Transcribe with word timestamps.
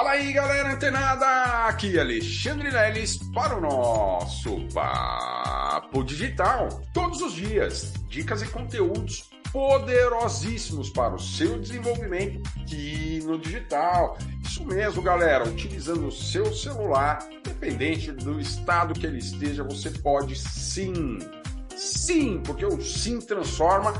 Fala 0.00 0.12
aí, 0.12 0.32
galera 0.32 0.72
antenada! 0.72 1.26
Aqui 1.66 1.98
é 1.98 2.00
Alexandre 2.00 2.70
Leles 2.70 3.18
para 3.34 3.58
o 3.58 3.60
nosso 3.60 4.66
Papo 4.72 6.02
Digital. 6.02 6.70
Todos 6.94 7.20
os 7.20 7.34
dias, 7.34 7.92
dicas 8.08 8.40
e 8.40 8.46
conteúdos 8.46 9.28
poderosíssimos 9.52 10.88
para 10.88 11.14
o 11.14 11.18
seu 11.18 11.58
desenvolvimento 11.58 12.40
aqui 12.58 13.22
no 13.26 13.38
digital. 13.38 14.16
Isso 14.42 14.64
mesmo, 14.64 15.02
galera. 15.02 15.46
Utilizando 15.46 16.06
o 16.06 16.10
seu 16.10 16.50
celular, 16.50 17.18
independente 17.30 18.10
do 18.10 18.40
estado 18.40 18.98
que 18.98 19.04
ele 19.04 19.18
esteja, 19.18 19.62
você 19.64 19.90
pode 19.90 20.34
sim. 20.34 21.18
Sim, 21.76 22.40
porque 22.42 22.64
o 22.64 22.80
sim 22.80 23.20
transforma 23.20 23.92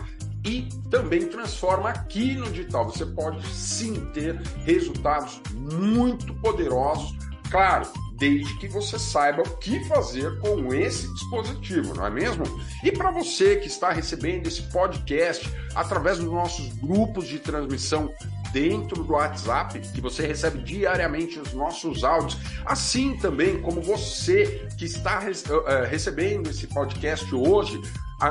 e 0.44 0.68
também 0.90 1.26
transforma 1.26 1.90
aqui 1.90 2.34
no 2.34 2.50
digital. 2.50 2.86
Você 2.86 3.06
pode 3.06 3.46
sim 3.48 3.94
ter 4.12 4.36
resultados 4.64 5.40
muito 5.54 6.32
poderosos, 6.34 7.16
claro, 7.50 7.86
desde 8.20 8.54
que 8.58 8.68
você 8.68 8.98
saiba 8.98 9.42
o 9.42 9.56
que 9.56 9.82
fazer 9.86 10.38
com 10.40 10.74
esse 10.74 11.12
dispositivo, 11.14 11.94
não 11.94 12.06
é 12.06 12.10
mesmo? 12.10 12.44
E 12.84 12.92
para 12.92 13.10
você 13.10 13.56
que 13.56 13.66
está 13.66 13.90
recebendo 13.90 14.46
esse 14.46 14.62
podcast 14.64 15.50
através 15.74 16.18
dos 16.18 16.30
nossos 16.30 16.68
grupos 16.74 17.26
de 17.26 17.38
transmissão 17.38 18.12
dentro 18.52 19.02
do 19.04 19.12
WhatsApp, 19.14 19.80
que 19.80 20.00
você 20.00 20.26
recebe 20.26 20.58
diariamente 20.58 21.38
os 21.38 21.52
nossos 21.54 22.04
áudios, 22.04 22.36
assim 22.66 23.16
também 23.16 23.60
como 23.62 23.80
você 23.80 24.68
que 24.76 24.84
está 24.84 25.20
uh, 25.20 25.88
recebendo 25.88 26.50
esse 26.50 26.66
podcast 26.66 27.32
hoje 27.34 27.80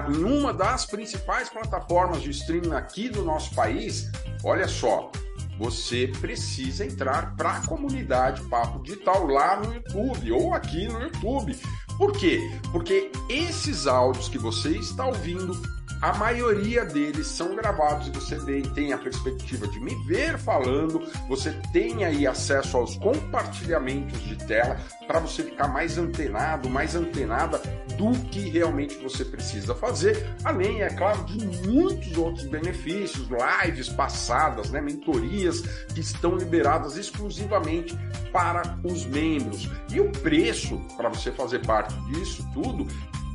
em 0.10 0.24
uma 0.24 0.54
das 0.54 0.86
principais 0.86 1.50
plataformas 1.50 2.22
de 2.22 2.30
streaming 2.30 2.74
aqui 2.74 3.10
do 3.10 3.24
nosso 3.24 3.54
país, 3.56 4.12
olha 4.44 4.68
só, 4.68 5.12
você 5.58 6.08
precisa 6.22 6.86
entrar 6.86 7.36
para 7.36 7.58
a 7.58 7.68
comunidade 7.68 8.42
Papo 8.44 8.82
Digital 8.84 9.28
lá 9.28 9.58
no 9.58 9.74
YouTube 9.74 10.32
ou 10.32 10.54
aqui 10.54 10.88
no 10.88 11.02
YouTube. 11.02 11.58
Por 11.98 12.14
quê? 12.14 12.40
Porque 12.72 13.12
esses 13.28 13.88
áudios 13.88 14.30
que 14.30 14.38
você 14.38 14.70
está 14.70 15.06
ouvindo 15.06 15.60
a 16.02 16.14
maioria 16.14 16.86
deles 16.86 17.28
são 17.28 17.56
gravados 17.56 18.08
e 18.08 18.12
você 18.12 18.38
tem 18.74 18.94
a 18.94 18.98
perspectiva 18.98 19.68
de 19.68 19.80
me 19.80 19.96
ver 20.06 20.38
falando, 20.38 21.02
você 21.28 21.52
tem 21.74 22.06
aí 22.06 22.26
acesso 22.26 22.78
aos 22.78 22.96
compartilhamentos 22.96 24.20
de 24.22 24.36
tela 24.38 24.78
para 25.06 25.20
você 25.20 25.44
ficar 25.44 25.68
mais 25.68 25.98
antenado, 25.98 26.70
mais 26.70 26.96
antenada 26.96 27.62
do 27.98 28.12
que 28.30 28.50
realmente 28.50 28.96
você 29.00 29.26
precisa 29.26 29.76
fazer, 29.76 30.36
além, 30.46 30.82
é 30.82 30.90
claro, 30.90 31.26
de 31.26 31.68
muitos 31.68 32.18
outros 32.18 32.46
benefícios, 32.46 33.28
lives 33.28 33.90
passadas, 33.90 34.70
né, 34.72 34.80
mentorias 34.80 35.62
que 35.94 36.00
estão 36.00 36.38
liberadas 36.38 36.96
exclusivamente 36.96 37.98
para 38.32 38.80
os 38.86 39.06
membros. 39.06 39.70
E 39.92 40.00
o 40.00 40.10
preço 40.12 40.80
para 40.96 41.10
você 41.10 41.32
fazer 41.32 41.60
parte 41.66 41.94
disso 42.06 42.48
tudo 42.54 42.88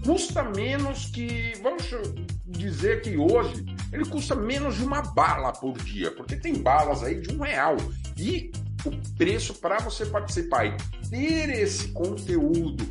custa 0.04 0.44
menos 0.44 1.06
que, 1.06 1.54
vamos 1.62 1.84
dizer 2.46 3.00
que 3.02 3.16
hoje, 3.16 3.64
ele 3.92 4.04
custa 4.04 4.34
menos 4.34 4.76
de 4.76 4.84
uma 4.84 5.02
bala 5.02 5.52
por 5.52 5.76
dia, 5.78 6.10
porque 6.10 6.36
tem 6.36 6.54
balas 6.54 7.02
aí 7.02 7.20
de 7.20 7.34
um 7.34 7.40
real. 7.40 7.76
E 8.16 8.52
o 8.84 8.90
preço 9.16 9.54
para 9.54 9.78
você 9.78 10.04
participar 10.04 10.66
e 10.66 10.76
ter 11.08 11.50
esse 11.50 11.88
conteúdo 11.88 12.86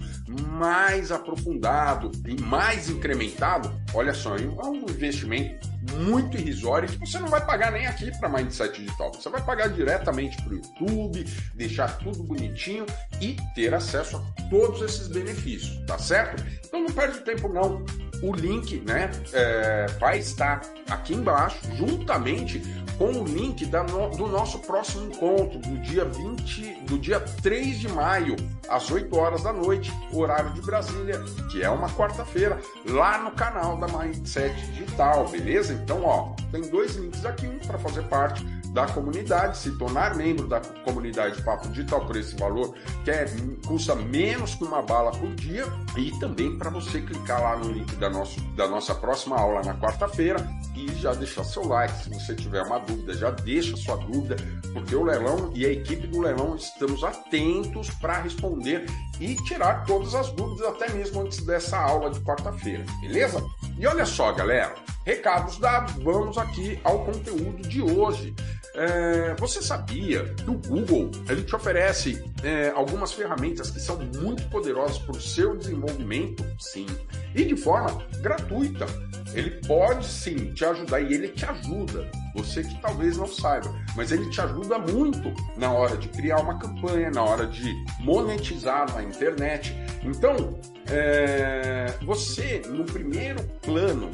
mais 0.49 1.11
aprofundado 1.11 2.11
e 2.27 2.41
mais 2.41 2.89
incrementado, 2.89 3.71
olha 3.93 4.13
só, 4.13 4.35
é 4.35 4.65
um 4.65 4.81
investimento 4.89 5.72
muito 5.93 6.37
irrisório 6.37 6.89
que 6.89 6.97
você 6.97 7.19
não 7.19 7.27
vai 7.27 7.45
pagar 7.45 7.71
nem 7.71 7.85
aqui 7.87 8.11
para 8.19 8.29
Mindset 8.29 8.81
Digital. 8.81 9.11
Você 9.13 9.29
vai 9.29 9.41
pagar 9.43 9.69
diretamente 9.69 10.35
para 10.41 10.51
o 10.51 10.55
YouTube, 10.55 11.25
deixar 11.55 11.97
tudo 11.99 12.23
bonitinho 12.23 12.85
e 13.21 13.37
ter 13.55 13.73
acesso 13.73 14.17
a 14.17 14.49
todos 14.49 14.81
esses 14.81 15.07
benefícios, 15.07 15.85
tá 15.85 15.97
certo? 15.97 16.43
Então 16.65 16.81
não 16.81 16.93
perde 16.93 17.19
tempo 17.19 17.47
não. 17.47 17.83
O 18.21 18.33
link, 18.33 18.81
né, 18.87 19.11
é, 19.33 19.87
vai 19.99 20.19
estar 20.19 20.61
aqui 20.89 21.13
embaixo, 21.13 21.59
juntamente 21.75 22.61
com 22.97 23.11
o 23.21 23.25
link 23.25 23.65
da 23.65 23.83
no, 23.83 24.09
do 24.09 24.27
nosso 24.27 24.59
próximo 24.59 25.07
encontro, 25.07 25.59
do 25.59 25.77
dia 25.81 26.05
20, 26.05 26.85
do 26.85 26.97
dia 26.97 27.19
3 27.19 27.79
de 27.79 27.89
maio, 27.89 28.35
às 28.69 28.89
8 28.89 29.15
horas 29.17 29.43
da 29.43 29.51
noite, 29.51 29.91
horário 30.11 30.51
de 30.53 30.61
Brasília, 30.61 31.19
que 31.51 31.63
é 31.63 31.69
uma 31.69 31.89
quarta-feira, 31.89 32.59
lá 32.87 33.17
no 33.17 33.31
canal 33.31 33.77
da 33.77 33.87
Mindset 33.87 34.55
Digital, 34.67 35.27
beleza? 35.27 35.73
Então, 35.73 36.03
ó, 36.03 36.33
tem 36.51 36.61
dois 36.61 36.95
links 36.95 37.25
aqui, 37.25 37.47
um 37.47 37.59
para 37.59 37.77
fazer 37.77 38.03
parte 38.03 38.45
da 38.73 38.87
comunidade, 38.87 39.59
se 39.59 39.71
tornar 39.77 40.15
membro 40.15 40.47
da 40.47 40.59
comunidade 40.83 41.41
Papo 41.43 41.67
Digital 41.69 42.05
por 42.05 42.15
esse 42.15 42.35
valor, 42.35 42.73
que 43.05 43.11
é, 43.11 43.25
custa 43.67 43.95
menos 43.95 44.55
que 44.55 44.63
uma 44.63 44.81
bala 44.81 45.11
por 45.11 45.33
dia, 45.35 45.65
e 45.95 46.09
também 46.19 46.57
para 46.57 46.71
você 46.71 46.99
clicar 46.99 47.41
lá 47.41 47.55
no 47.55 47.71
link 47.71 47.95
da, 47.97 48.09
nosso, 48.13 48.39
da 48.55 48.67
nossa 48.67 48.95
próxima 48.95 49.37
aula 49.37 49.61
na 49.63 49.73
quarta-feira 49.75 50.47
e 50.75 50.87
já 50.95 51.13
deixar 51.13 51.43
seu 51.43 51.67
like. 51.67 52.03
Se 52.03 52.09
você 52.09 52.35
tiver 52.35 52.61
uma 52.61 52.79
dúvida, 52.79 53.13
já 53.13 53.31
deixa 53.31 53.75
sua 53.75 53.97
dúvida, 53.97 54.37
porque 54.71 54.95
o 54.95 55.03
leilão 55.03 55.51
e 55.53 55.65
a 55.65 55.69
equipe 55.69 56.07
do 56.07 56.21
leilão 56.21 56.55
estamos 56.55 57.03
atentos 57.03 57.89
para 57.89 58.21
responder 58.21 58.85
e 59.19 59.35
tirar 59.43 59.85
todas 59.85 60.15
as 60.15 60.31
dúvidas, 60.31 60.67
até 60.67 60.93
mesmo 60.93 61.21
antes 61.21 61.45
dessa 61.45 61.77
aula 61.77 62.09
de 62.09 62.19
quarta-feira, 62.21 62.85
beleza? 63.01 63.43
E 63.77 63.85
olha 63.87 64.05
só, 64.05 64.31
galera, 64.31 64.75
recados 65.05 65.57
dados, 65.57 65.93
vamos 66.03 66.37
aqui 66.37 66.79
ao 66.83 67.03
conteúdo 67.05 67.67
de 67.67 67.81
hoje. 67.81 68.35
É, 68.75 69.35
você 69.35 69.61
sabia 69.61 70.23
que 70.33 70.49
o 70.49 70.53
Google 70.53 71.11
ele 71.29 71.43
te 71.43 71.55
oferece 71.55 72.23
é, 72.43 72.69
algumas 72.75 73.13
ferramentas 73.13 73.69
que 73.69 73.79
são 73.79 73.99
muito 74.19 74.43
poderosas 74.49 74.97
para 74.97 75.11
o 75.11 75.21
seu 75.21 75.55
desenvolvimento? 75.55 76.43
Sim. 76.59 76.87
E 77.35 77.45
de 77.45 77.55
forma 77.55 78.03
gratuita. 78.21 78.85
Ele 79.33 79.49
pode 79.67 80.05
sim 80.05 80.53
te 80.53 80.63
ajudar 80.63 81.01
e 81.01 81.13
ele 81.13 81.27
te 81.29 81.43
ajuda. 81.45 82.09
Você 82.35 82.63
que 82.63 82.79
talvez 82.81 83.17
não 83.17 83.27
saiba, 83.27 83.73
mas 83.95 84.11
ele 84.11 84.29
te 84.29 84.39
ajuda 84.39 84.77
muito 84.77 85.33
na 85.57 85.71
hora 85.71 85.97
de 85.97 86.07
criar 86.09 86.39
uma 86.39 86.59
campanha, 86.59 87.09
na 87.09 87.23
hora 87.23 87.47
de 87.47 87.73
monetizar 87.99 88.93
na 88.93 89.03
internet. 89.03 89.75
Então, 90.03 90.59
é, 90.87 91.93
você 92.03 92.61
no 92.69 92.83
primeiro 92.83 93.43
plano 93.61 94.11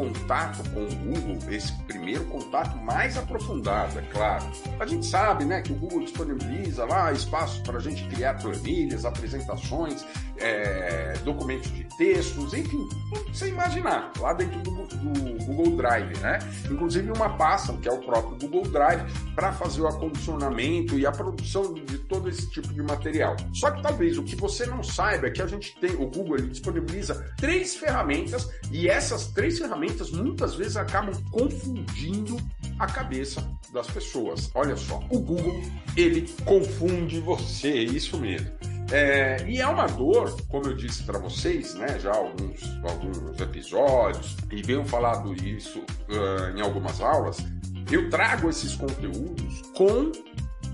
contato 0.00 0.62
com 0.70 0.82
o 0.82 0.96
Google, 0.96 1.38
esse 1.50 1.72
primeiro 1.82 2.24
contato 2.24 2.74
mais 2.78 3.18
aprofundado, 3.18 3.98
é 3.98 4.02
claro. 4.02 4.46
A 4.78 4.86
gente 4.86 5.04
sabe 5.04 5.44
né, 5.44 5.60
que 5.60 5.72
o 5.72 5.74
Google 5.74 6.00
disponibiliza 6.00 6.86
lá 6.86 7.12
espaços 7.12 7.58
para 7.60 7.76
a 7.76 7.80
gente 7.80 8.08
criar 8.08 8.34
planilhas, 8.40 9.04
apresentações, 9.04 10.06
é, 10.38 11.12
documentos 11.22 11.70
de 11.74 11.84
textos, 11.98 12.54
enfim, 12.54 12.88
tudo 13.10 13.24
que 13.26 13.36
você 13.36 13.48
imaginar, 13.48 14.10
lá 14.18 14.32
dentro 14.32 14.58
do, 14.60 14.70
do, 14.86 15.44
Google 15.44 15.76
Drive, 15.76 16.18
né? 16.20 16.38
Inclusive 16.70 17.10
uma 17.10 17.36
pasta, 17.36 17.72
que 17.74 17.88
é 17.88 17.92
o 17.92 17.98
próprio 17.98 18.38
Google 18.38 18.70
Drive, 18.70 19.02
para 19.34 19.52
fazer 19.52 19.82
o 19.82 19.88
acondicionamento 19.88 20.98
e 20.98 21.04
a 21.04 21.12
produção 21.12 21.74
de 21.74 21.98
todo 21.98 22.28
esse 22.28 22.48
tipo 22.48 22.72
de 22.72 22.82
material. 22.82 23.36
Só 23.52 23.70
que 23.70 23.82
talvez 23.82 24.16
o 24.16 24.22
que 24.22 24.34
você 24.34 24.64
não 24.64 24.82
saiba 24.82 25.26
é 25.26 25.30
que 25.30 25.42
a 25.42 25.46
gente 25.46 25.76
tem, 25.78 25.90
o 25.94 26.06
Google 26.06 26.36
ele 26.38 26.48
disponibiliza 26.48 27.32
três 27.36 27.76
ferramentas 27.76 28.48
e 28.70 28.88
essas 28.88 29.26
três 29.26 29.58
ferramentas 29.58 29.89
muitas 30.10 30.54
vezes 30.54 30.76
acabam 30.76 31.14
confundindo 31.30 32.36
a 32.78 32.86
cabeça 32.86 33.46
das 33.72 33.86
pessoas. 33.86 34.50
Olha 34.54 34.76
só, 34.76 35.02
o 35.10 35.18
Google 35.18 35.62
ele 35.96 36.28
confunde 36.44 37.20
você, 37.20 37.72
isso 37.72 38.18
mesmo. 38.18 38.50
É, 38.92 39.44
e 39.48 39.60
é 39.60 39.66
uma 39.66 39.86
dor, 39.86 40.36
como 40.48 40.66
eu 40.66 40.74
disse 40.74 41.04
para 41.04 41.18
vocês, 41.18 41.74
né, 41.74 41.98
já 42.00 42.12
alguns, 42.12 42.60
alguns 42.82 43.40
episódios, 43.40 44.36
e 44.50 44.62
venho 44.62 44.84
falado 44.84 45.32
isso 45.34 45.78
uh, 45.78 46.56
em 46.56 46.60
algumas 46.60 47.00
aulas, 47.00 47.38
eu 47.90 48.10
trago 48.10 48.48
esses 48.48 48.74
conteúdos 48.74 49.62
com 49.76 50.10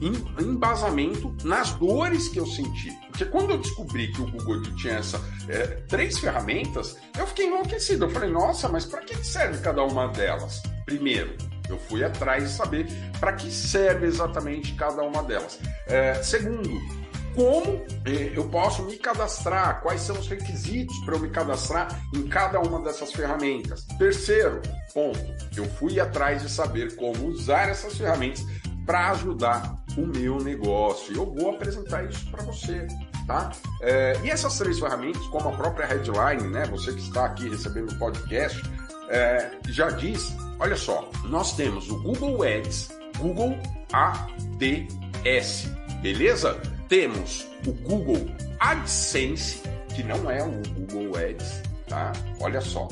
embasamento 0.01 1.35
nas 1.45 1.73
dores 1.73 2.29
que 2.29 2.39
eu 2.39 2.47
senti. 2.47 2.91
Porque 3.09 3.25
quando 3.25 3.51
eu 3.51 3.59
descobri 3.59 4.13
que 4.13 4.21
o 4.21 4.31
Google 4.31 4.63
tinha 4.77 4.95
essa 4.95 5.21
é, 5.49 5.67
três 5.89 6.19
ferramentas, 6.19 6.97
eu 7.19 7.27
fiquei 7.27 7.47
enlouquecido. 7.47 8.05
Eu 8.05 8.11
falei, 8.11 8.31
nossa, 8.31 8.69
mas 8.69 8.85
para 8.85 9.03
que 9.03 9.17
serve 9.25 9.59
cada 9.59 9.83
uma 9.83 10.09
delas? 10.09 10.63
Primeiro, 10.85 11.35
eu 11.69 11.79
fui 11.79 12.05
atrás 12.05 12.45
de 12.45 12.51
saber 12.51 12.87
para 13.19 13.33
que 13.33 13.51
serve 13.51 14.07
exatamente 14.07 14.75
cada 14.75 15.03
uma 15.03 15.23
delas. 15.23 15.59
É, 15.87 16.15
segundo, 16.23 16.71
como 17.37 17.85
é, 18.07 18.33
eu 18.35 18.49
posso 18.49 18.83
me 18.85 18.97
cadastrar, 18.97 19.83
quais 19.83 20.01
são 20.01 20.19
os 20.19 20.27
requisitos 20.27 20.97
para 21.01 21.17
eu 21.17 21.21
me 21.21 21.29
cadastrar 21.29 21.89
em 22.15 22.27
cada 22.27 22.59
uma 22.61 22.81
dessas 22.81 23.13
ferramentas. 23.13 23.85
Terceiro 23.99 24.63
ponto, 24.95 25.21
eu 25.55 25.67
fui 25.67 26.01
atrás 26.01 26.41
de 26.41 26.51
saber 26.51 26.97
como 26.97 27.27
usar 27.27 27.69
essas 27.69 27.99
ferramentas 27.99 28.43
para 28.87 29.11
ajudar 29.11 29.77
o 29.97 30.07
meu 30.07 30.39
negócio. 30.41 31.15
Eu 31.15 31.27
vou 31.27 31.51
apresentar 31.51 32.05
isso 32.05 32.31
para 32.31 32.43
você, 32.45 32.87
tá? 33.27 33.53
É, 33.83 34.19
e 34.25 34.31
essas 34.31 34.57
três 34.57 34.79
ferramentas, 34.79 35.27
como 35.27 35.49
a 35.49 35.53
própria 35.53 35.87
headline, 35.87 36.49
né? 36.49 36.65
Você 36.67 36.93
que 36.93 37.01
está 37.01 37.27
aqui 37.27 37.49
recebendo 37.49 37.91
o 37.91 37.99
podcast, 37.99 38.63
é, 39.11 39.51
já 39.69 39.91
diz. 39.91 40.35
Olha 40.59 40.77
só, 40.77 41.11
nós 41.25 41.55
temos 41.55 41.91
o 41.91 42.01
Google 42.03 42.43
Ads, 42.43 42.89
Google 43.19 43.59
ADS 43.93 45.77
beleza? 46.07 46.61
Temos 46.89 47.47
o 47.67 47.73
Google 47.73 48.31
AdSense, 48.61 49.61
que 49.95 50.05
não 50.05 50.31
é 50.31 50.43
o 50.43 50.53
Google 50.79 51.17
Ads, 51.17 51.63
tá? 51.89 52.13
Olha 52.41 52.61
só. 52.61 52.89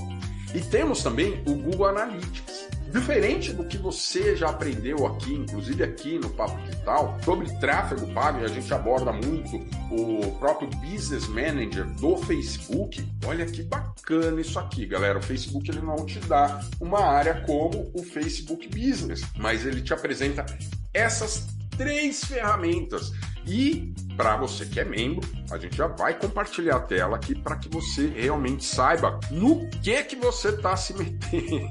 E 0.52 0.60
temos 0.60 1.02
também 1.02 1.42
o 1.46 1.54
Google 1.54 1.88
Analytics. 1.88 2.63
Diferente 2.94 3.52
do 3.52 3.64
que 3.64 3.76
você 3.76 4.36
já 4.36 4.50
aprendeu 4.50 5.04
aqui, 5.04 5.34
inclusive 5.34 5.82
aqui 5.82 6.16
no 6.16 6.30
Papo 6.30 6.56
Digital, 6.62 7.18
sobre 7.24 7.52
tráfego 7.58 8.06
pago, 8.14 8.44
a 8.44 8.46
gente 8.46 8.72
aborda 8.72 9.12
muito 9.12 9.56
o 9.90 10.30
próprio 10.38 10.70
Business 10.78 11.26
Manager 11.26 11.86
do 11.94 12.16
Facebook. 12.18 13.04
Olha 13.26 13.46
que 13.46 13.64
bacana 13.64 14.40
isso 14.40 14.56
aqui, 14.60 14.86
galera. 14.86 15.18
O 15.18 15.22
Facebook 15.22 15.68
ele 15.68 15.80
não 15.80 16.06
te 16.06 16.20
dá 16.20 16.64
uma 16.80 17.00
área 17.00 17.40
como 17.40 17.90
o 17.92 18.04
Facebook 18.04 18.68
Business, 18.68 19.24
mas 19.36 19.66
ele 19.66 19.82
te 19.82 19.92
apresenta 19.92 20.46
essas 20.94 21.48
três 21.76 22.24
ferramentas. 22.24 23.12
E 23.46 23.92
para 24.16 24.36
você 24.36 24.64
que 24.66 24.80
é 24.80 24.84
membro, 24.84 25.28
a 25.50 25.58
gente 25.58 25.76
já 25.76 25.86
vai 25.86 26.18
compartilhar 26.18 26.76
a 26.76 26.80
tela 26.80 27.16
aqui 27.16 27.34
para 27.34 27.56
que 27.56 27.68
você 27.68 28.06
realmente 28.06 28.64
saiba 28.64 29.18
no 29.30 29.68
que 29.82 30.02
que 30.04 30.16
você 30.16 30.48
está 30.48 30.76
se 30.76 30.94
metendo. 30.96 31.68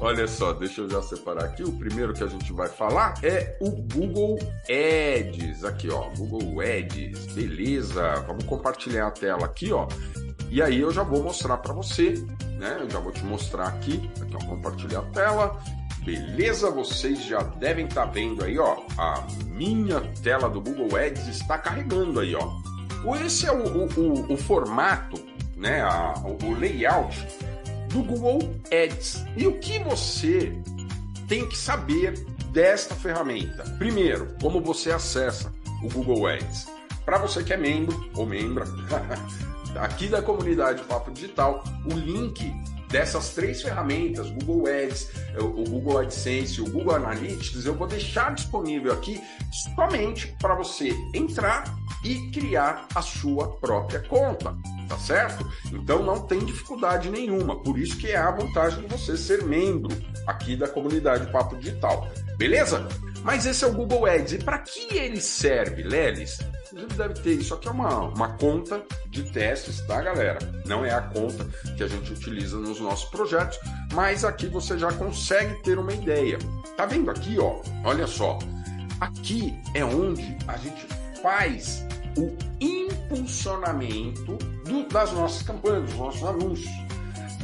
Olha 0.00 0.26
só, 0.26 0.52
deixa 0.52 0.80
eu 0.80 0.90
já 0.90 1.00
separar 1.00 1.44
aqui. 1.44 1.62
O 1.62 1.72
primeiro 1.78 2.12
que 2.12 2.24
a 2.24 2.26
gente 2.26 2.52
vai 2.52 2.68
falar 2.68 3.14
é 3.22 3.56
o 3.60 3.70
Google 3.70 4.36
Ads. 4.68 5.62
Aqui, 5.62 5.88
ó, 5.90 6.10
Google 6.16 6.60
Ads. 6.60 7.26
Beleza? 7.34 8.14
Vamos 8.26 8.42
compartilhar 8.44 9.06
a 9.06 9.10
tela 9.12 9.44
aqui, 9.44 9.72
ó. 9.72 9.86
E 10.50 10.60
aí 10.60 10.80
eu 10.80 10.90
já 10.90 11.04
vou 11.04 11.22
mostrar 11.22 11.56
para 11.58 11.72
você, 11.72 12.14
né? 12.58 12.78
Eu 12.80 12.90
já 12.90 12.98
vou 12.98 13.12
te 13.12 13.24
mostrar 13.24 13.68
aqui. 13.68 14.10
Aqui, 14.20 14.34
ó, 14.34 14.44
compartilhar 14.44 14.98
a 14.98 15.04
tela. 15.04 15.62
Beleza? 16.04 16.70
Vocês 16.70 17.24
já 17.24 17.42
devem 17.42 17.86
estar 17.86 18.06
tá 18.06 18.12
vendo 18.12 18.44
aí, 18.44 18.58
ó. 18.58 18.82
A 18.98 19.26
minha 19.46 20.00
tela 20.22 20.48
do 20.48 20.60
Google 20.60 20.96
Ads 20.96 21.28
está 21.28 21.58
carregando 21.58 22.20
aí, 22.20 22.34
ó. 22.34 22.50
Esse 23.24 23.46
é 23.46 23.52
o, 23.52 23.64
o, 23.64 24.00
o, 24.00 24.32
o 24.34 24.36
formato, 24.36 25.22
né? 25.56 25.82
A, 25.82 26.14
o 26.24 26.54
layout 26.54 27.16
do 27.90 28.02
Google 28.02 28.54
Ads. 28.66 29.24
E 29.36 29.46
o 29.46 29.58
que 29.58 29.78
você 29.80 30.52
tem 31.28 31.48
que 31.48 31.56
saber 31.56 32.18
desta 32.52 32.94
ferramenta? 32.94 33.62
Primeiro, 33.78 34.34
como 34.40 34.60
você 34.60 34.90
acessa 34.90 35.52
o 35.82 35.88
Google 35.88 36.26
Ads. 36.26 36.66
Para 37.04 37.18
você 37.18 37.42
que 37.42 37.52
é 37.52 37.56
membro 37.56 38.10
ou 38.14 38.24
membra 38.24 38.64
aqui 39.80 40.08
da 40.08 40.22
comunidade 40.22 40.82
Papo 40.84 41.10
Digital, 41.10 41.64
o 41.84 41.94
link 41.94 42.52
dessas 42.92 43.30
três 43.30 43.62
ferramentas, 43.62 44.30
Google 44.30 44.66
Ads, 44.66 45.08
o 45.38 45.64
Google 45.64 45.98
AdSense, 45.98 46.60
o 46.60 46.70
Google 46.70 46.94
Analytics, 46.94 47.64
eu 47.64 47.74
vou 47.74 47.88
deixar 47.88 48.34
disponível 48.34 48.92
aqui 48.92 49.20
somente 49.74 50.36
para 50.38 50.54
você 50.54 50.94
entrar 51.14 51.64
e 52.04 52.30
criar 52.30 52.86
a 52.94 53.00
sua 53.00 53.56
própria 53.56 54.00
conta, 54.00 54.54
tá 54.88 54.98
certo? 54.98 55.50
Então 55.72 56.02
não 56.02 56.20
tem 56.20 56.40
dificuldade 56.40 57.10
nenhuma, 57.10 57.60
por 57.62 57.78
isso 57.78 57.96
que 57.96 58.08
é 58.08 58.16
a 58.16 58.30
vantagem 58.30 58.82
de 58.82 58.88
você 58.88 59.16
ser 59.16 59.42
membro 59.44 59.96
aqui 60.26 60.54
da 60.54 60.68
comunidade 60.68 61.32
Papo 61.32 61.56
Digital, 61.56 62.08
beleza? 62.36 62.86
Mas 63.24 63.46
esse 63.46 63.64
é 63.64 63.68
o 63.68 63.72
Google 63.72 64.04
Ads. 64.04 64.32
E 64.34 64.38
para 64.38 64.58
que 64.58 64.94
ele 64.94 65.20
serve, 65.20 65.82
Lelis? 65.82 66.38
Inclusive 66.72 66.94
deve 66.94 67.14
ter 67.14 67.32
isso 67.34 67.52
aqui 67.52 67.68
é 67.68 67.70
uma, 67.70 67.98
uma 68.00 68.28
conta 68.38 68.82
de 69.08 69.30
testes, 69.30 69.82
tá, 69.82 70.00
galera? 70.00 70.38
Não 70.64 70.84
é 70.84 70.92
a 70.92 71.02
conta 71.02 71.44
que 71.76 71.82
a 71.82 71.86
gente 71.86 72.12
utiliza 72.12 72.56
nos 72.56 72.80
nossos 72.80 73.08
projetos, 73.10 73.58
mas 73.92 74.24
aqui 74.24 74.46
você 74.46 74.78
já 74.78 74.90
consegue 74.92 75.62
ter 75.62 75.78
uma 75.78 75.92
ideia. 75.92 76.38
Tá 76.76 76.86
vendo 76.86 77.10
aqui, 77.10 77.38
ó? 77.38 77.60
Olha 77.84 78.06
só. 78.06 78.38
Aqui 79.00 79.54
é 79.74 79.84
onde 79.84 80.36
a 80.48 80.56
gente 80.56 80.86
faz 81.22 81.84
o 82.16 82.34
impulsionamento 82.58 84.36
do, 84.64 84.88
das 84.88 85.12
nossas 85.12 85.42
campanhas, 85.42 85.90
dos 85.90 85.94
nossos 85.94 86.24
anúncios. 86.24 86.70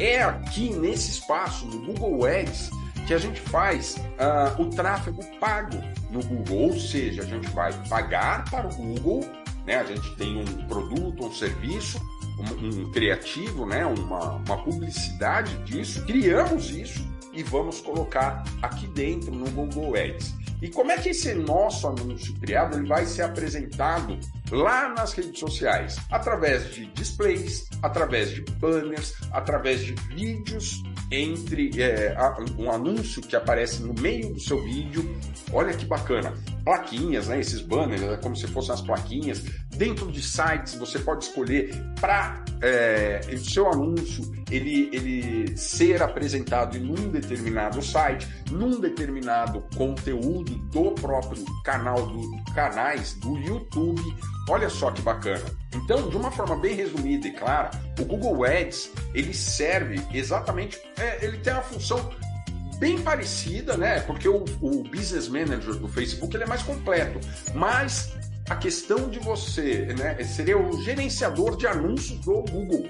É 0.01 0.23
aqui 0.23 0.71
nesse 0.71 1.11
espaço 1.11 1.67
do 1.67 1.81
Google 1.81 2.25
Ads 2.25 2.71
que 3.09 3.15
a 3.15 3.19
gente 3.19 3.41
faz 3.41 3.97
uh, 3.97 4.61
o 4.61 4.69
tráfego 4.69 5.25
pago 5.41 5.83
no 6.11 6.23
Google, 6.23 6.73
ou 6.73 6.79
seja, 6.79 7.23
a 7.23 7.25
gente 7.25 7.49
vai 7.53 7.73
pagar 7.89 8.45
para 8.51 8.69
o 8.69 8.71
Google, 8.71 9.25
né? 9.65 9.77
A 9.77 9.85
gente 9.85 10.15
tem 10.17 10.39
um 10.39 10.67
produto, 10.67 11.25
um 11.25 11.33
serviço, 11.33 11.99
um, 12.39 12.67
um 12.67 12.93
criativo, 12.93 13.65
né? 13.65 13.87
Uma, 13.87 14.35
uma 14.35 14.63
publicidade 14.63 15.57
disso, 15.65 16.05
criamos 16.05 16.71
isso 16.71 17.03
e 17.33 17.43
vamos 17.43 17.81
colocar 17.81 18.45
aqui 18.61 18.87
dentro 18.89 19.35
no 19.35 19.51
Google 19.53 19.95
Ads. 19.97 20.35
E 20.61 20.69
como 20.69 20.93
é 20.93 20.99
que 20.99 21.09
esse 21.09 21.33
nosso 21.33 21.89
anúncio 21.89 22.35
criado 22.35 22.77
ele 22.77 22.87
vai 22.87 23.07
ser 23.07 23.23
apresentado 23.23 24.19
lá 24.51 24.91
nas 24.91 25.15
redes 25.15 25.41
sociais? 25.41 25.97
Através 26.11 26.75
de 26.75 26.85
displays, 26.89 27.71
através 27.83 28.33
de 28.33 28.43
banners, 28.43 29.15
através 29.33 29.81
de 29.81 29.95
vídeos 30.15 30.83
entre 31.11 31.71
é, 31.81 32.17
um 32.59 32.71
anúncio 32.71 33.23
que 33.23 33.35
aparece 33.35 33.83
no 33.83 33.95
meio 33.95 34.33
do 34.35 34.41
seu 34.41 34.63
vídeo. 34.63 35.17
Olha 35.53 35.75
que 35.75 35.87
bacana. 35.87 36.35
Plaquinhas, 36.65 37.29
né? 37.29 37.41
Esses 37.41 37.61
banners, 37.61 38.03
é 38.03 38.17
como 38.17 38.37
se 38.37 38.47
fossem 38.47 38.75
as 38.75 38.81
plaquinhas. 38.81 39.43
Dentro 39.79 40.11
de 40.11 40.21
sites, 40.21 40.75
você 40.75 40.99
pode 40.99 41.25
escolher 41.25 41.71
para 42.01 42.45
é, 42.61 43.21
o 43.33 43.39
seu 43.39 43.71
anúncio 43.71 44.29
ele, 44.51 44.91
ele 44.93 45.57
ser 45.57 46.03
apresentado 46.03 46.77
em 46.77 46.91
um 46.91 47.11
determinado 47.11 47.81
site, 47.81 48.27
num 48.51 48.81
determinado 48.81 49.63
conteúdo 49.77 50.53
do 50.73 50.91
próprio 50.93 51.45
canal 51.63 52.09
do 52.09 52.29
canais 52.55 53.15
do 53.15 53.39
YouTube. 53.39 54.03
Olha 54.49 54.69
só 54.69 54.91
que 54.91 55.01
bacana. 55.01 55.45
Então, 55.73 56.09
de 56.09 56.17
uma 56.17 56.33
forma 56.33 56.57
bem 56.57 56.75
resumida 56.75 57.29
e 57.29 57.33
clara, 57.33 57.71
o 58.01 58.05
Google 58.05 58.45
Ads 58.45 58.91
ele 59.15 59.33
serve 59.33 60.03
exatamente, 60.13 60.77
é, 60.99 61.25
ele 61.25 61.39
tem 61.39 61.53
uma 61.53 61.63
função 61.63 62.11
bem 62.81 63.01
parecida, 63.01 63.77
né? 63.77 64.01
Porque 64.01 64.29
o, 64.29 64.45
o 64.61 64.83
Business 64.83 65.29
Manager 65.29 65.75
do 65.75 65.87
Facebook 65.87 66.35
ele 66.35 66.43
é 66.43 66.47
mais 66.49 66.63
completo, 66.63 67.21
mas 67.55 68.19
a 68.49 68.57
questão 68.57 69.09
de 69.09 69.19
você, 69.19 69.87
né, 69.99 70.23
seria 70.25 70.59
o 70.59 70.83
gerenciador 70.83 71.57
de 71.57 71.67
anúncios 71.67 72.19
do 72.21 72.43
Google, 72.43 72.89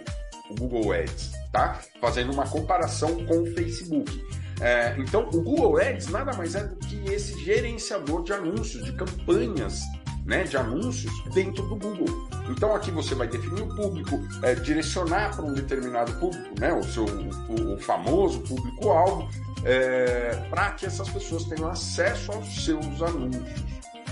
o 0.51 0.55
Google 0.55 0.93
Ads, 0.93 1.33
tá? 1.53 1.81
Fazendo 2.01 2.33
uma 2.33 2.47
comparação 2.47 3.25
com 3.27 3.43
o 3.43 3.47
Facebook. 3.55 4.25
É, 4.61 4.97
então, 4.99 5.29
o 5.29 5.43
Google 5.43 5.81
Ads 5.81 6.09
nada 6.09 6.33
mais 6.37 6.55
é 6.55 6.65
do 6.65 6.77
que 6.77 7.13
esse 7.13 7.39
gerenciador 7.45 8.23
de 8.23 8.33
anúncios, 8.33 8.85
de 8.85 8.93
campanhas 8.93 9.83
né, 10.29 10.45
de 10.45 10.59
anúncios 10.59 11.13
dentro 11.33 11.63
do 11.67 11.75
Google. 11.75 12.29
Então 12.51 12.75
aqui 12.77 12.91
você 12.91 13.15
vai 13.15 13.27
definir 13.27 13.63
o 13.63 13.75
público, 13.75 14.21
é, 14.43 14.55
direcionar 14.55 15.35
para 15.35 15.45
um 15.45 15.55
determinado 15.55 16.13
público, 16.15 16.49
né, 16.61 16.73
o 16.73 16.83
seu 16.83 17.07
o, 17.07 17.75
o 17.75 17.79
famoso 17.79 18.41
público-alvo, 18.41 19.27
é, 19.65 20.47
para 20.51 20.73
que 20.73 20.85
essas 20.85 21.09
pessoas 21.09 21.45
tenham 21.45 21.69
acesso 21.69 22.31
aos 22.31 22.65
seus 22.65 23.03
anúncios. 23.03 23.43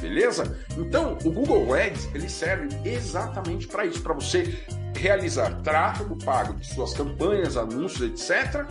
Beleza? 0.01 0.59
Então, 0.77 1.17
o 1.25 1.31
Google 1.31 1.75
Ads 1.75 2.09
ele 2.15 2.29
serve 2.29 2.69
exatamente 2.85 3.67
para 3.67 3.87
isso, 3.87 4.03
para 4.03 4.15
você 4.15 4.59
realizar 4.95 5.63
tráfego 5.63 6.17
pago 6.25 6.55
de 6.55 6.67
suas 6.67 6.93
campanhas, 6.93 7.57
anúncios, 7.57 8.03
etc 8.03 8.67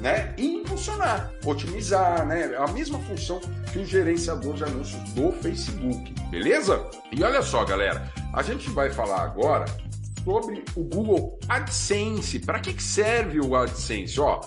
né? 0.00 0.32
E 0.36 0.56
impulsionar, 0.56 1.30
otimizar, 1.44 2.26
né? 2.26 2.54
A 2.56 2.68
mesma 2.68 2.98
função 3.00 3.40
que 3.72 3.78
o 3.78 3.84
gerenciador 3.84 4.54
de 4.54 4.64
anúncios 4.64 5.02
do 5.12 5.32
Facebook, 5.32 6.14
beleza? 6.30 6.84
E 7.12 7.22
olha 7.22 7.42
só, 7.42 7.64
galera, 7.64 8.10
a 8.32 8.42
gente 8.42 8.70
vai 8.70 8.90
falar 8.90 9.22
agora 9.22 9.64
sobre 10.24 10.64
o 10.76 10.82
Google 10.82 11.38
AdSense. 11.48 12.38
Para 12.40 12.60
que 12.60 12.80
serve 12.82 13.40
o 13.40 13.56
AdSense? 13.56 14.20
Ó, 14.20 14.40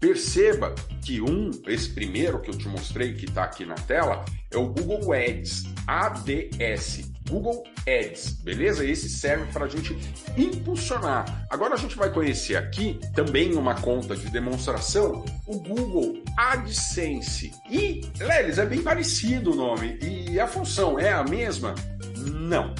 perceba 0.00 0.74
que 1.04 1.20
um, 1.20 1.50
esse 1.66 1.90
primeiro 1.90 2.40
que 2.40 2.50
eu 2.50 2.56
te 2.56 2.68
mostrei 2.68 3.14
que 3.14 3.24
está 3.24 3.44
aqui 3.44 3.64
na 3.64 3.74
tela, 3.74 4.24
é 4.50 4.56
o 4.56 4.66
Google 4.68 5.12
Ads, 5.12 5.64
ADS. 5.86 7.10
Google 7.28 7.62
Ads, 7.86 8.32
beleza? 8.42 8.84
Esse 8.86 9.08
serve 9.08 9.52
para 9.52 9.66
a 9.66 9.68
gente 9.68 9.96
impulsionar. 10.36 11.46
Agora 11.50 11.74
a 11.74 11.76
gente 11.76 11.96
vai 11.96 12.10
conhecer 12.10 12.56
aqui 12.56 12.98
também 13.14 13.54
uma 13.54 13.74
conta 13.74 14.16
de 14.16 14.30
demonstração, 14.30 15.24
o 15.46 15.58
Google 15.58 16.22
AdSense. 16.36 17.52
E, 17.70 18.00
Lelis, 18.18 18.58
é 18.58 18.64
bem 18.64 18.82
parecido 18.82 19.52
o 19.52 19.54
nome. 19.54 19.98
E 20.00 20.40
a 20.40 20.46
função 20.46 20.98
é 20.98 21.12
a 21.12 21.22
mesma? 21.22 21.74
Não. 22.16 22.74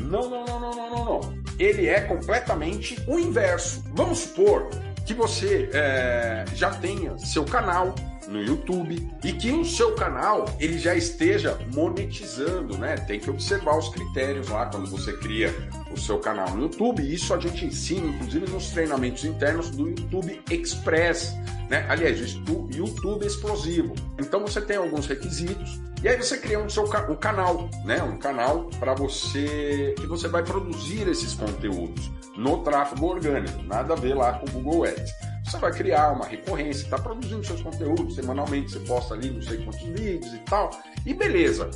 Não, 0.00 0.30
não, 0.30 0.44
não, 0.44 0.60
não, 0.60 0.70
não, 0.70 0.90
não, 0.90 1.04
não. 1.04 1.38
Ele 1.58 1.88
é 1.88 2.00
completamente 2.02 2.96
o 3.08 3.18
inverso. 3.18 3.82
Vamos 3.94 4.20
supor 4.20 4.70
que 5.08 5.14
você 5.14 5.70
é, 5.72 6.44
já 6.54 6.68
tenha 6.68 7.16
seu 7.16 7.42
canal 7.42 7.94
no 8.28 8.42
YouTube 8.42 9.10
e 9.24 9.32
que 9.32 9.50
o 9.50 9.64
seu 9.64 9.94
canal 9.94 10.44
ele 10.60 10.78
já 10.78 10.94
esteja 10.94 11.58
monetizando, 11.74 12.76
né? 12.76 12.94
Tem 12.94 13.18
que 13.18 13.30
observar 13.30 13.78
os 13.78 13.88
critérios 13.88 14.48
lá 14.48 14.66
quando 14.66 14.86
você 14.86 15.14
cria 15.14 15.50
o 15.90 15.96
seu 15.96 16.18
canal 16.18 16.50
no 16.50 16.64
YouTube. 16.64 17.02
Isso 17.02 17.32
a 17.32 17.40
gente 17.40 17.64
ensina, 17.64 18.06
inclusive, 18.06 18.50
nos 18.50 18.68
treinamentos 18.68 19.24
internos 19.24 19.70
do 19.70 19.88
YouTube 19.88 20.42
Express, 20.50 21.34
né? 21.70 21.86
Aliás, 21.88 22.34
o 22.46 22.68
YouTube 22.70 23.24
Explosivo. 23.24 23.94
Então 24.18 24.40
você 24.40 24.60
tem 24.60 24.76
alguns 24.76 25.06
requisitos 25.06 25.80
E 26.02 26.08
aí 26.08 26.16
você 26.16 26.38
cria 26.38 26.60
um 26.60 26.68
seu 26.68 26.84
um 26.84 27.16
canal, 27.16 27.68
né? 27.84 28.00
Um 28.02 28.18
canal 28.18 28.70
para 28.78 28.94
você 28.94 29.94
que 29.98 30.06
você 30.06 30.28
vai 30.28 30.44
produzir 30.44 31.08
esses 31.08 31.34
conteúdos 31.34 32.10
no 32.36 32.62
tráfego 32.62 33.06
orgânico, 33.06 33.60
nada 33.64 33.94
a 33.94 33.96
ver 33.96 34.14
lá 34.14 34.34
com 34.34 34.46
o 34.46 34.50
Google 34.62 34.84
Ads. 34.84 35.12
Você 35.44 35.58
vai 35.58 35.72
criar 35.72 36.12
uma 36.12 36.24
recorrência, 36.24 36.84
está 36.84 36.98
produzindo 36.98 37.44
seus 37.44 37.62
conteúdos 37.62 38.14
semanalmente, 38.14 38.72
você 38.72 38.80
posta 38.80 39.14
ali 39.14 39.30
não 39.30 39.42
sei 39.42 39.58
quantos 39.58 39.82
vídeos 39.82 40.32
e 40.32 40.38
tal, 40.40 40.70
e 41.04 41.12
beleza. 41.12 41.68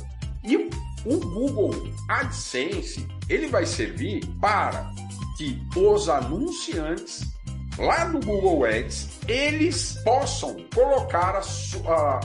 E 0.43 0.69
o 1.05 1.17
Google 1.19 1.73
AdSense 2.07 3.05
ele 3.27 3.47
vai 3.47 3.65
servir 3.65 4.25
para 4.39 4.89
que 5.37 5.61
os 5.75 6.07
anunciantes 6.07 7.33
lá 7.77 8.05
no 8.05 8.21
Google 8.21 8.63
Ads 8.63 9.19
eles 9.27 9.97
possam 10.03 10.55
colocar 10.73 11.35
a, 11.35 11.91
a, 11.91 12.19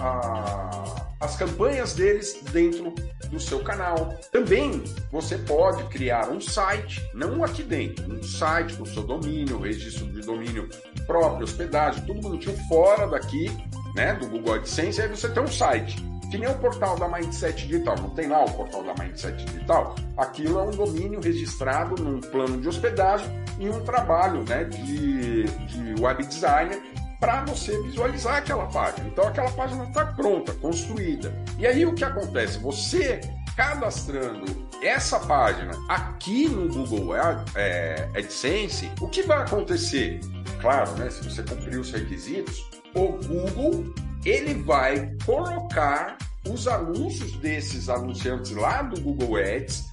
a 0.94 0.97
as 1.20 1.37
campanhas 1.37 1.94
deles 1.94 2.40
dentro 2.52 2.94
do 3.30 3.40
seu 3.40 3.60
canal. 3.60 4.14
Também 4.32 4.82
você 5.10 5.37
pode 5.38 5.82
criar 5.84 6.28
um 6.28 6.40
site, 6.40 7.02
não 7.12 7.42
aqui 7.42 7.62
dentro, 7.62 8.10
um 8.12 8.22
site 8.22 8.75
com 8.75 8.84
seu 8.84 9.02
domínio, 9.02 9.58
registro 9.58 10.06
de 10.06 10.20
domínio 10.20 10.68
próprio, 11.06 11.44
hospedagem, 11.44 12.04
tudo 12.04 12.20
bonitinho 12.20 12.56
fora 12.68 13.06
daqui, 13.06 13.50
né, 13.94 14.14
do 14.14 14.28
Google 14.28 14.54
AdSense, 14.54 15.00
aí 15.00 15.08
você 15.08 15.28
tem 15.28 15.42
um 15.42 15.48
site. 15.48 15.96
Que 16.30 16.37
nem 16.37 16.48
o 16.48 16.58
portal 16.58 16.98
da 16.98 17.08
Mindset 17.08 17.66
Digital, 17.66 17.96
não 17.96 18.10
tem 18.10 18.28
lá 18.28 18.44
o 18.44 18.52
portal 18.52 18.84
da 18.84 18.94
Mindset 19.02 19.42
Digital? 19.46 19.96
Aquilo 20.14 20.58
é 20.58 20.62
um 20.62 20.70
domínio 20.70 21.20
registrado 21.20 22.02
num 22.02 22.20
plano 22.20 22.60
de 22.60 22.68
hospedagem 22.68 23.26
e 23.58 23.68
um 23.70 23.80
trabalho 23.80 24.44
né, 24.46 24.64
de, 24.64 25.44
de 25.44 26.02
web 26.02 26.22
designer 26.26 26.82
para 27.20 27.44
você 27.44 27.80
visualizar 27.82 28.37
aquela 28.37 28.66
página. 28.66 29.08
Então 29.08 29.26
aquela 29.26 29.50
página 29.50 29.84
está 29.84 30.06
pronta, 30.06 30.52
construída. 30.54 31.34
E 31.58 31.66
aí 31.66 31.84
o 31.84 31.94
que 31.94 32.04
acontece? 32.04 32.58
Você 32.58 33.20
cadastrando 33.56 34.68
essa 34.82 35.18
página 35.18 35.72
aqui 35.88 36.48
no 36.48 36.68
Google 36.68 37.16
é, 37.56 38.08
AdSense, 38.16 38.90
o 39.00 39.08
que 39.08 39.22
vai 39.22 39.38
acontecer? 39.38 40.20
Claro, 40.60 40.92
né? 40.92 41.10
Se 41.10 41.28
você 41.28 41.42
cumprir 41.42 41.78
os 41.78 41.90
requisitos, 41.90 42.64
o 42.94 43.08
Google 43.08 43.92
ele 44.25 44.54
vai 44.62 45.12
colocar 45.25 46.16
os 46.48 46.68
anúncios 46.68 47.32
desses 47.38 47.88
anunciantes 47.88 48.52
lá 48.52 48.82
do 48.82 49.00
Google 49.00 49.37
Ads 49.37 49.87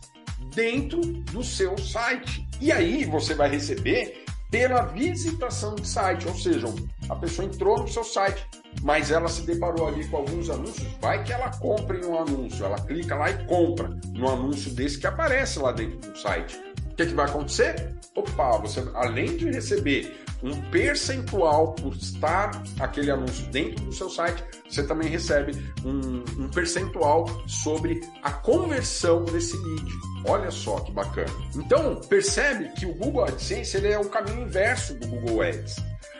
dentro 0.53 1.01
do 1.01 1.43
seu 1.43 1.77
site. 1.77 2.47
E 2.61 2.71
aí 2.71 3.05
você 3.05 3.33
vai 3.33 3.49
receber 3.49 4.23
pela 4.49 4.85
visitação 4.85 5.75
do 5.75 5.85
site, 5.85 6.27
ou 6.27 6.35
seja, 6.35 6.67
a 7.09 7.15
pessoa 7.15 7.47
entrou 7.47 7.79
no 7.79 7.87
seu 7.87 8.03
site, 8.03 8.47
mas 8.81 9.11
ela 9.11 9.27
se 9.27 9.41
deparou 9.43 9.87
ali 9.87 10.07
com 10.07 10.17
alguns 10.17 10.49
anúncios, 10.49 10.87
vai 10.99 11.23
que 11.23 11.31
ela 11.31 11.49
compre 11.57 12.05
um 12.05 12.17
anúncio, 12.17 12.65
ela 12.65 12.79
clica 12.79 13.15
lá 13.15 13.29
e 13.29 13.45
compra 13.45 13.89
no 14.13 14.29
anúncio 14.29 14.71
desse 14.71 14.99
que 14.99 15.07
aparece 15.07 15.59
lá 15.59 15.71
dentro 15.71 16.11
do 16.11 16.17
site. 16.17 16.59
O 16.91 16.95
que, 16.95 17.03
é 17.03 17.05
que 17.07 17.13
vai 17.13 17.25
acontecer? 17.25 17.93
Opa, 18.15 18.57
você 18.57 18.81
além 18.93 19.35
de 19.35 19.49
receber 19.51 20.25
um 20.41 20.61
percentual 20.69 21.73
por 21.73 21.93
estar 21.95 22.63
aquele 22.79 23.11
anúncio 23.11 23.45
dentro 23.47 23.83
do 23.83 23.91
seu 23.91 24.09
site, 24.09 24.43
você 24.69 24.83
também 24.83 25.09
recebe 25.09 25.51
um, 25.83 26.23
um 26.41 26.49
percentual 26.49 27.25
sobre 27.47 27.99
a 28.21 28.31
conversão 28.31 29.25
desse 29.25 29.57
lead. 29.57 29.91
Olha 30.27 30.51
só 30.51 30.79
que 30.79 30.91
bacana. 30.91 31.31
Então, 31.55 31.99
percebe 32.07 32.69
que 32.69 32.85
o 32.85 32.93
Google 32.93 33.25
AdSense 33.25 33.77
ele 33.77 33.91
é 33.91 33.99
o 33.99 34.09
caminho 34.09 34.43
inverso 34.43 34.93
do 34.95 35.07
Google 35.07 35.41
Ads. 35.41 35.75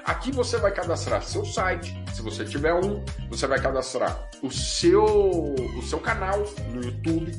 Aqui 0.05 0.31
você 0.31 0.57
vai 0.57 0.71
cadastrar 0.71 1.23
seu 1.23 1.43
site, 1.43 1.99
se 2.13 2.21
você 2.21 2.45
tiver 2.45 2.75
um, 2.75 3.03
você 3.27 3.47
vai 3.47 3.59
cadastrar 3.59 4.29
o 4.43 4.51
seu, 4.51 5.03
o 5.03 5.81
seu 5.81 5.99
canal 5.99 6.45
no 6.71 6.83
YouTube. 6.83 7.31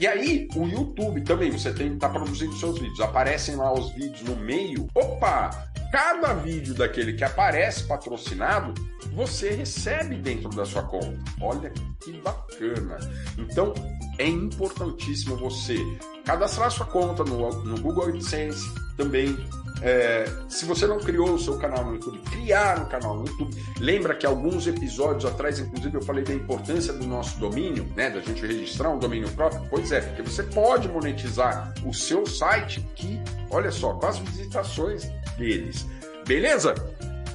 E 0.00 0.06
aí, 0.06 0.48
o 0.56 0.66
YouTube 0.66 1.20
também, 1.20 1.52
você 1.52 1.70
tem 1.70 1.98
tá 1.98 2.08
produzindo 2.08 2.54
seus 2.56 2.78
vídeos, 2.78 2.98
aparecem 3.00 3.56
lá 3.56 3.70
os 3.74 3.90
vídeos 3.92 4.22
no 4.22 4.36
meio. 4.36 4.88
Opa, 4.94 5.68
cada 5.94 6.34
vídeo 6.34 6.74
daquele 6.74 7.12
que 7.12 7.22
aparece 7.22 7.84
patrocinado, 7.84 8.74
você 9.12 9.50
recebe 9.50 10.16
dentro 10.16 10.48
da 10.48 10.64
sua 10.64 10.82
conta. 10.82 11.16
Olha 11.40 11.72
que 12.00 12.10
bacana. 12.14 12.98
Então, 13.38 13.72
é 14.18 14.26
importantíssimo 14.26 15.36
você 15.36 15.76
cadastrar 16.24 16.72
sua 16.72 16.86
conta 16.86 17.22
no, 17.22 17.48
no 17.62 17.80
Google 17.80 18.08
AdSense 18.08 18.68
também. 18.96 19.38
É, 19.82 20.24
se 20.48 20.64
você 20.64 20.84
não 20.84 20.98
criou 20.98 21.34
o 21.34 21.38
seu 21.38 21.58
canal 21.58 21.84
no 21.84 21.94
YouTube, 21.94 22.18
criar 22.28 22.80
um 22.80 22.88
canal 22.88 23.14
no 23.14 23.28
YouTube. 23.28 23.56
Lembra 23.78 24.16
que 24.16 24.26
alguns 24.26 24.66
episódios 24.66 25.24
atrás, 25.24 25.60
inclusive, 25.60 25.96
eu 25.96 26.02
falei 26.02 26.24
da 26.24 26.34
importância 26.34 26.92
do 26.92 27.06
nosso 27.06 27.38
domínio, 27.38 27.86
né? 27.94 28.10
Da 28.10 28.20
gente 28.20 28.44
registrar 28.44 28.90
um 28.90 28.98
domínio 28.98 29.30
próprio? 29.30 29.62
Pois 29.70 29.92
é, 29.92 30.00
porque 30.00 30.22
você 30.22 30.42
pode 30.42 30.88
monetizar 30.88 31.72
o 31.84 31.94
seu 31.94 32.26
site 32.26 32.80
que, 32.96 33.20
olha 33.48 33.70
só, 33.70 33.92
com 33.92 34.06
as 34.06 34.18
visitações 34.18 35.08
deles. 35.36 35.86
Beleza? 36.26 36.74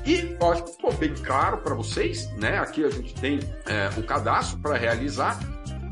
E 0.06 0.36
acho 0.42 0.64
que 0.64 0.72
ficou 0.72 0.94
bem 0.94 1.14
claro 1.14 1.58
para 1.60 1.76
vocês, 1.76 2.30
né? 2.38 2.58
Aqui 2.58 2.84
a 2.84 2.90
gente 2.90 3.14
tem 3.16 3.40
é, 3.68 3.90
um 3.98 4.02
cadastro 4.02 4.58
para 4.60 4.78
realizar, 4.78 5.40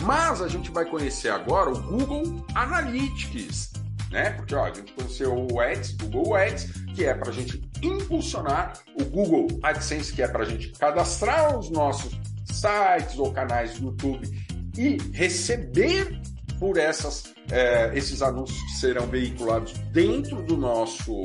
mas 0.02 0.42
a 0.42 0.48
gente 0.48 0.72
vai 0.72 0.86
conhecer 0.86 1.30
agora 1.30 1.70
o 1.70 1.80
Google 1.80 2.46
Analytics, 2.56 3.74
né? 4.12 4.32
Porque 4.32 4.56
ó, 4.56 4.66
a 4.66 4.74
gente 4.74 4.94
conheceu 4.94 5.48
o 5.52 5.60
Ads, 5.60 5.92
Google 5.98 6.36
Ads, 6.36 6.72
que 6.96 7.06
é 7.06 7.14
para 7.14 7.30
a 7.30 7.34
gente 7.34 7.62
impulsionar, 7.82 8.74
o 9.00 9.04
Google 9.06 9.48
AdSense, 9.62 10.14
que 10.14 10.24
é 10.24 10.28
para 10.28 10.44
a 10.44 10.46
gente 10.46 10.70
cadastrar 10.72 11.58
os 11.58 11.70
nossos 11.70 12.20
sites 12.46 13.20
ou 13.20 13.32
canais 13.32 13.78
do 13.78 13.88
YouTube 13.88 14.28
e 14.78 14.98
receber 15.14 16.20
por 16.60 16.78
essas 16.78 17.34
é, 17.52 17.92
esses 17.96 18.22
anúncios 18.22 18.60
que 18.64 18.80
serão 18.80 19.08
veiculados 19.08 19.74
dentro 19.92 20.42
do 20.44 20.58
nosso, 20.58 21.24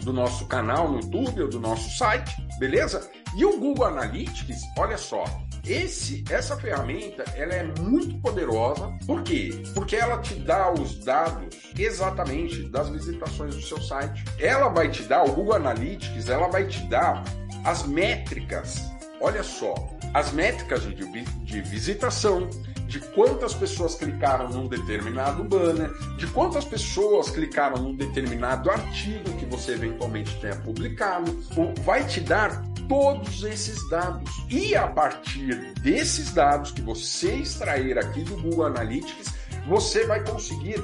do 0.00 0.12
nosso 0.12 0.46
canal 0.46 0.90
no 0.90 1.00
YouTube 1.00 1.42
ou 1.42 1.48
do 1.48 1.60
nosso 1.60 1.96
site, 1.96 2.34
beleza? 2.58 3.08
E 3.36 3.44
o 3.44 3.58
Google 3.58 3.86
Analytics, 3.86 4.60
olha 4.78 4.96
só, 4.96 5.24
esse, 5.66 6.22
essa 6.30 6.56
ferramenta 6.56 7.24
ela 7.34 7.54
é 7.54 7.64
muito 7.80 8.20
poderosa. 8.20 8.92
Por 9.06 9.22
quê? 9.22 9.62
Porque 9.72 9.96
ela 9.96 10.18
te 10.18 10.34
dá 10.34 10.70
os 10.72 11.02
dados 11.04 11.56
exatamente 11.76 12.68
das 12.68 12.90
visitações 12.90 13.56
do 13.56 13.62
seu 13.62 13.80
site. 13.80 14.24
Ela 14.38 14.68
vai 14.68 14.90
te 14.90 15.02
dar, 15.04 15.24
o 15.24 15.32
Google 15.32 15.54
Analytics, 15.54 16.28
ela 16.28 16.48
vai 16.48 16.66
te 16.66 16.80
dar 16.88 17.24
as 17.64 17.86
métricas. 17.86 18.84
Olha 19.20 19.42
só, 19.42 19.74
as 20.12 20.32
métricas 20.32 20.82
de, 20.82 20.94
de 20.94 21.62
visitação, 21.62 22.48
de 22.94 23.00
quantas 23.00 23.52
pessoas 23.52 23.96
clicaram 23.96 24.48
num 24.50 24.68
determinado 24.68 25.42
banner, 25.42 25.92
de 26.16 26.28
quantas 26.28 26.64
pessoas 26.64 27.28
clicaram 27.28 27.82
num 27.82 27.96
determinado 27.96 28.70
artigo 28.70 29.32
que 29.36 29.44
você 29.46 29.72
eventualmente 29.72 30.38
tenha 30.40 30.54
publicado, 30.54 31.36
vai 31.80 32.06
te 32.06 32.20
dar 32.20 32.62
todos 32.88 33.42
esses 33.42 33.88
dados. 33.90 34.30
E 34.48 34.76
a 34.76 34.86
partir 34.86 35.74
desses 35.82 36.32
dados 36.32 36.70
que 36.70 36.80
você 36.82 37.34
extrair 37.34 37.98
aqui 37.98 38.22
do 38.22 38.36
Google 38.36 38.66
Analytics, 38.66 39.34
você 39.66 40.06
vai 40.06 40.24
conseguir 40.24 40.80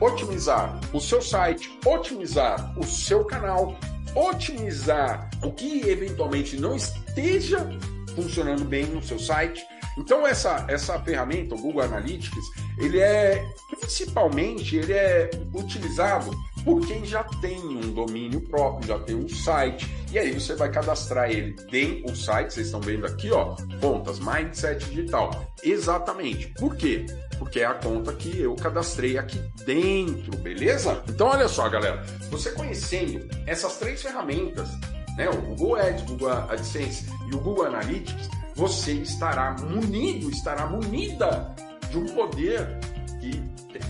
otimizar 0.00 0.78
o 0.92 1.00
seu 1.00 1.20
site, 1.20 1.76
otimizar 1.84 2.78
o 2.78 2.84
seu 2.84 3.24
canal, 3.24 3.76
otimizar 4.14 5.28
o 5.42 5.50
que 5.50 5.88
eventualmente 5.88 6.56
não 6.60 6.76
esteja 6.76 7.68
funcionando 8.14 8.64
bem 8.64 8.86
no 8.86 9.02
seu 9.02 9.18
site 9.18 9.66
então 9.96 10.26
essa, 10.26 10.64
essa 10.68 10.98
ferramenta, 11.00 11.54
o 11.54 11.58
Google 11.58 11.82
Analytics, 11.82 12.44
ele 12.78 13.00
é 13.00 13.44
principalmente 13.78 14.76
ele 14.76 14.92
é 14.92 15.30
utilizado 15.54 16.30
por 16.64 16.86
quem 16.86 17.04
já 17.04 17.24
tem 17.24 17.58
um 17.58 17.92
domínio 17.92 18.40
próprio, 18.42 18.86
já 18.86 18.98
tem 18.98 19.16
um 19.16 19.28
site, 19.28 19.88
e 20.12 20.18
aí 20.18 20.32
você 20.32 20.54
vai 20.54 20.70
cadastrar 20.70 21.30
ele 21.30 21.52
dentro 21.70 22.12
do 22.12 22.16
site, 22.16 22.52
vocês 22.52 22.66
estão 22.66 22.80
vendo 22.80 23.06
aqui, 23.06 23.30
ó, 23.30 23.56
contas 23.80 24.18
Mindset 24.18 24.84
Digital. 24.86 25.30
Exatamente. 25.62 26.48
Por 26.58 26.76
quê? 26.76 27.06
Porque 27.38 27.60
é 27.60 27.66
a 27.66 27.74
conta 27.74 28.12
que 28.12 28.40
eu 28.40 28.54
cadastrei 28.56 29.16
aqui 29.16 29.38
dentro, 29.64 30.36
beleza? 30.38 31.02
Então 31.08 31.28
olha 31.28 31.48
só, 31.48 31.68
galera, 31.68 32.04
você 32.30 32.50
conhecendo 32.52 33.26
essas 33.46 33.78
três 33.78 34.02
ferramentas, 34.02 34.68
né, 35.16 35.28
o 35.28 35.40
Google 35.40 35.76
Ads, 35.76 36.02
Google 36.04 36.30
AdSense 36.30 37.06
e 37.30 37.34
o 37.34 37.40
Google 37.40 37.66
Analytics, 37.66 38.28
você 38.54 38.92
estará 38.92 39.56
munido, 39.60 40.30
estará 40.30 40.66
munida 40.66 41.54
de 41.90 41.98
um 41.98 42.06
poder 42.06 42.78
que, 43.20 43.42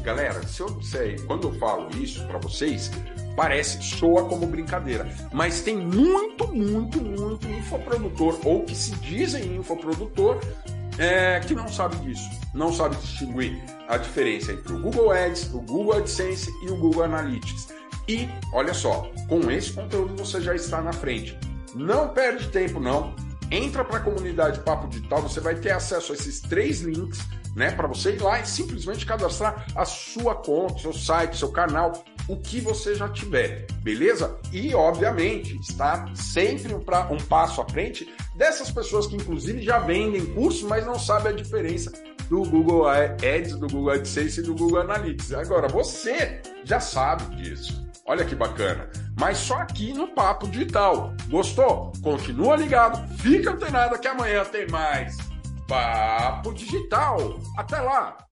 galera, 0.02 0.47
se 0.47 0.61
eu 0.61 0.71
disser, 0.79 1.25
quando 1.26 1.49
eu 1.49 1.59
falo 1.59 1.88
isso 1.97 2.25
para 2.26 2.38
vocês, 2.38 2.90
parece, 3.37 3.83
soa 3.83 4.25
como 4.26 4.47
brincadeira, 4.47 5.09
mas 5.33 5.62
tem 5.62 5.76
muito, 5.76 6.49
muito, 6.49 7.00
muito 7.00 7.49
infoprodutor 7.49 8.38
ou 8.45 8.64
que 8.64 8.75
se 8.75 8.95
dizem 8.97 9.57
infoprodutor 9.57 10.40
é, 10.99 11.40
que 11.40 11.55
não 11.55 11.69
sabe 11.69 11.97
disso, 11.97 12.29
não 12.52 12.73
sabe 12.73 12.97
distinguir 12.97 13.59
a 13.88 13.97
diferença 13.97 14.52
entre 14.52 14.73
o 14.73 14.81
Google 14.81 15.11
Ads, 15.11 15.52
o 15.55 15.61
Google 15.61 15.99
AdSense 15.99 16.50
e 16.64 16.71
o 16.71 16.76
Google 16.76 17.05
Analytics. 17.05 17.69
E 18.07 18.29
olha 18.52 18.75
só, 18.75 19.11
com 19.29 19.50
esse 19.50 19.73
conteúdo 19.73 20.17
você 20.17 20.40
já 20.40 20.55
está 20.55 20.81
na 20.81 20.93
frente. 20.93 21.38
Não 21.75 22.09
perde 22.09 22.49
tempo 22.49 22.81
não, 22.81 23.14
entra 23.50 23.85
para 23.85 23.99
a 23.99 24.00
comunidade 24.00 24.61
Papo 24.61 24.88
Digital, 24.88 25.23
você 25.23 25.40
vai 25.40 25.54
ter 25.54 25.71
acesso 25.71 26.12
a 26.12 26.14
esses 26.14 26.40
três 26.40 26.80
links 26.80 27.21
né? 27.54 27.71
Para 27.71 27.87
você 27.87 28.12
ir 28.12 28.23
lá 28.23 28.40
e 28.40 28.47
simplesmente 28.47 29.04
cadastrar 29.04 29.66
a 29.75 29.85
sua 29.85 30.35
conta, 30.35 30.78
seu 30.78 30.92
site, 30.92 31.37
seu 31.37 31.50
canal, 31.50 31.92
o 32.28 32.37
que 32.37 32.61
você 32.61 32.95
já 32.95 33.09
tiver, 33.09 33.66
beleza? 33.83 34.38
E, 34.52 34.75
obviamente, 34.75 35.59
está 35.59 36.07
sempre 36.14 36.75
um, 36.75 36.80
um 37.11 37.19
passo 37.19 37.61
à 37.61 37.69
frente 37.69 38.12
dessas 38.37 38.71
pessoas 38.71 39.07
que, 39.07 39.16
inclusive, 39.16 39.62
já 39.62 39.78
vendem 39.78 40.25
curso, 40.26 40.69
mas 40.69 40.87
não 40.87 40.99
sabem 40.99 41.33
a 41.33 41.37
diferença 41.37 41.92
do 42.28 42.42
Google 42.45 42.87
Ads, 42.87 43.57
do 43.57 43.69
Google 43.69 43.90
AdSense 43.90 44.40
e 44.40 44.42
do 44.45 44.54
Google 44.54 44.83
Analytics. 44.83 45.33
Agora, 45.33 45.66
você 45.66 46.40
já 46.64 46.78
sabe 46.78 47.35
disso. 47.35 47.85
Olha 48.07 48.25
que 48.25 48.37
bacana. 48.37 48.88
Mas 49.19 49.38
só 49.38 49.57
aqui 49.57 49.93
no 49.93 50.09
Papo 50.09 50.49
Digital. 50.49 51.12
Gostou? 51.29 51.93
Continua 52.02 52.57
ligado, 52.57 53.07
fica 53.19 53.50
antenado 53.50 53.99
que 53.99 54.09
amanhã 54.09 54.45
tem 54.45 54.69
mais 54.69 55.17
Papo 55.67 56.52
Digital. 56.55 57.38
Até 57.57 57.81
lá! 57.81 58.17